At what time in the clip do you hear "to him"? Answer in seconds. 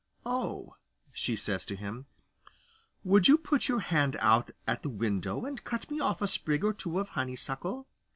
1.67-2.07